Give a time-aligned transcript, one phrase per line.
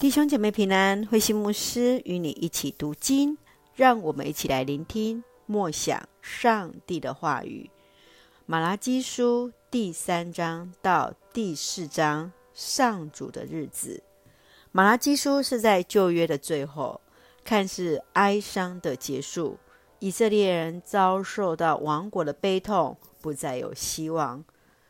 [0.00, 3.36] 弟兄姐妹平安，慧馨牧师与你一起读经，
[3.74, 7.68] 让我们一起来聆听默想上帝的话语。
[8.46, 14.02] 马拉基书第三章到第四章，上主的日子。
[14.72, 17.02] 马拉基书是在旧约的最后，
[17.44, 19.58] 看似哀伤的结束。
[19.98, 24.42] 以色列人遭受到亡国的悲痛，不再有希望。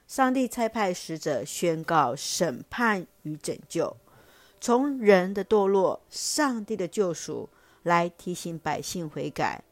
[0.07, 3.97] 上帝差派使者宣告审判与拯救。
[4.61, 7.49] 从人的堕落，上帝的救赎，
[7.83, 9.63] 来提醒百姓悔改；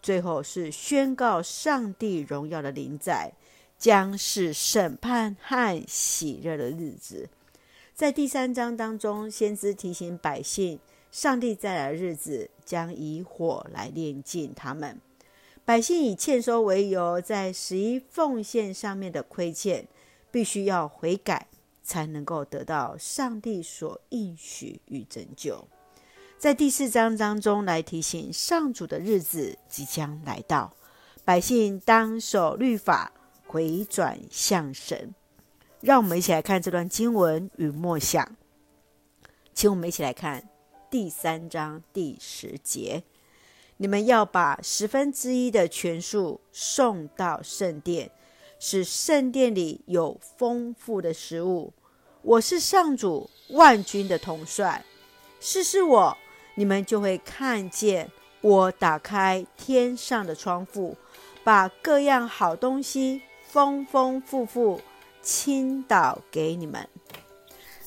[0.00, 3.32] 最后是宣告上帝荣耀的临在，
[3.78, 7.28] 将是审判和喜乐的日子。
[7.94, 10.80] 在第三章当中，先知提醒百姓，
[11.12, 14.98] 上帝再来的日子将以火来炼净他们。
[15.66, 19.86] 百姓以欠收为由，在十一奉献上面的亏欠，
[20.30, 21.46] 必须要悔改。
[21.90, 25.66] 才能够得到上帝所应许与拯救。
[26.38, 30.72] 在第四章当中来提醒上主的日子即将来到，
[31.24, 33.10] 百姓当守律法，
[33.44, 35.12] 回转向神。
[35.80, 38.36] 让我们一起来看这段经文与默想。
[39.52, 40.48] 请我们一起来看
[40.88, 43.02] 第三章第十节：
[43.78, 48.12] 你们要把十分之一的全数送到圣殿，
[48.60, 51.72] 使圣殿里有丰富的食物。
[52.22, 54.84] 我是上主万军的统帅，
[55.40, 56.16] 试试我，
[56.54, 58.10] 你们就会看见
[58.42, 60.96] 我打开天上的窗户，
[61.42, 64.82] 把各样好东西丰丰富富
[65.22, 66.86] 倾倒给你们。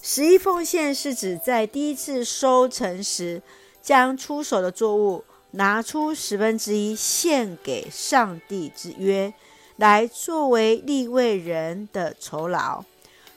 [0.01, 3.41] 十一奉献是指在第一次收成时，
[3.83, 9.31] 将出手的作物拿出十分之一献给上帝之约，
[9.75, 12.83] 来作为立位人的酬劳。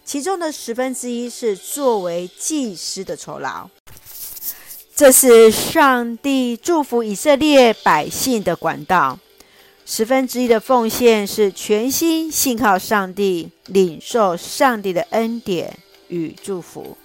[0.06, 3.68] 其中的十分之一是作为祭司的酬劳，
[4.94, 9.18] 这是上帝祝福以色列百姓的管道。
[9.84, 15.76] 十分之一的奉献是全心信靠上帝，领受上帝的恩典
[16.06, 16.96] 与祝福。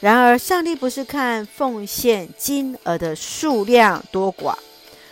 [0.00, 4.54] 然而，上帝不是看奉献金额的数量多寡，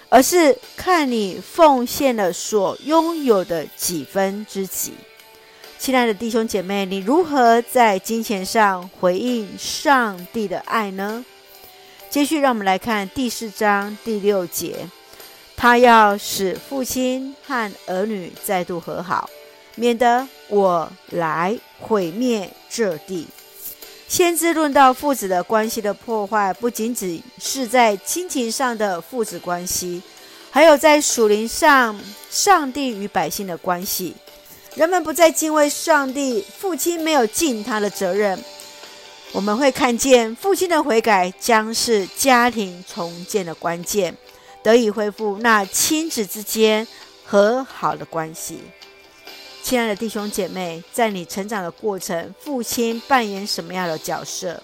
[0.09, 4.95] 而是看你奉献了所拥有的几分之几。
[5.85, 11.23] 亲爱的弟兄姐妹，你如何在金钱上回应上帝的爱呢？
[12.09, 14.89] 接续，让我们来看第四章第六节，
[15.55, 19.29] 他要使父亲和儿女再度和好，
[19.75, 23.27] 免得我来毁灭这地。
[24.09, 30.03] 先知论到父子的关系的破坏，不仅仅是在亲情上的父子关系，
[30.51, 32.01] 还有在属灵上
[32.31, 34.15] 上帝与百姓的关系。
[34.75, 38.37] 人们不再敬畏上帝，父亲没有尽他的责任。
[39.31, 44.17] 我们会看见父亲的悔改将是家庭重建的关键，
[44.65, 46.87] 得以恢复那亲子之间
[47.25, 48.59] 和好的关系。
[49.63, 54.61] 亲爱的弟兄姐妹，在你成长的过程，父亲扮演什么样的角色？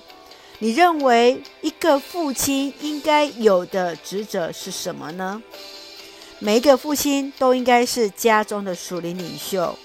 [0.59, 5.41] 你认为一个父亲应该有的职责是什么呢？
[6.41, 9.79] 每一个父亲都应该是家中的属灵领袖。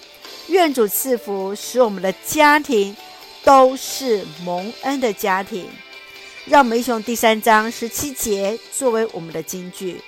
[0.48, 2.96] 愿主赐福，使我们的家庭
[3.44, 5.68] 都是蒙恩的家庭。
[6.46, 10.00] 让我们一起用第三章十七节作为我们的金句。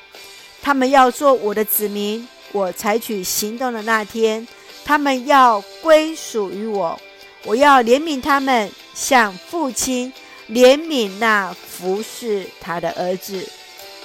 [0.61, 4.47] 他们要做我的子民，我采取行动的那天，
[4.85, 6.99] 他们要归属于我。
[7.43, 10.13] 我要怜悯他们，像父亲
[10.49, 13.49] 怜悯那服侍他的儿子。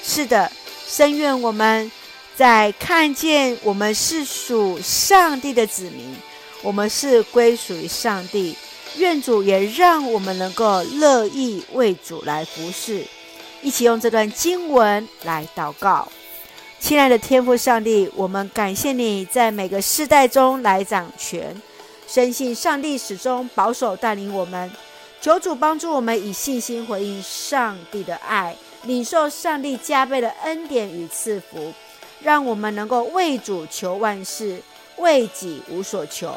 [0.03, 0.51] 是的，
[0.87, 1.93] 深愿我们。
[2.35, 6.17] 在看见我们是属上帝的子民，
[6.63, 8.57] 我们是归属于上帝。
[8.99, 13.05] 愿主也让我们能够乐意为主来服侍，
[13.63, 16.07] 一起用这段经文来祷告。
[16.79, 21.61] 亲爱的天父上帝，我们感谢你在每个世代中来掌权，
[22.07, 24.71] 深信上帝始终保守带领我们。
[25.21, 31.73] 求主帮助我们以信心回应上帝的爱，领受上帝加倍的恩典与赐福。
[32.23, 34.63] 让我们能够为主求万事，
[34.97, 36.35] 为己无所求。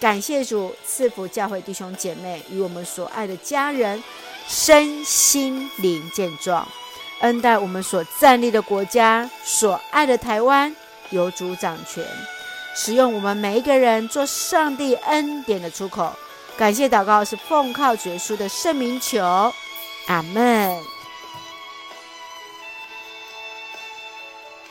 [0.00, 4.02] 感谢主赐福教会弟兄姐妹与我们所爱的家人
[4.48, 6.66] 身心灵健壮，
[7.20, 10.74] 恩待我们所站立的国家，所爱的台湾
[11.10, 12.04] 有主掌权，
[12.74, 16.12] 使用我们每一个人做上帝恩典的出口。
[16.56, 19.22] 感谢祷告是奉靠主耶稣的圣名求，
[20.08, 20.76] 阿门。